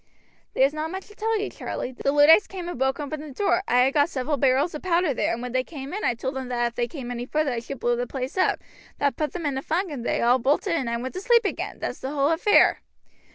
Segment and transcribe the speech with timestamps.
[0.55, 1.91] "There is not much to tell you, Charlie.
[1.91, 3.61] The Luddites came and broke open the door.
[3.67, 6.35] I had got several barrels of powder there, and when they came in I told
[6.35, 8.59] them if they came any further I should blow the place up.
[8.97, 11.45] That put them in a funk, and they all bolted, and I went to sleep
[11.45, 11.77] again.
[11.79, 12.79] That's the whole affair."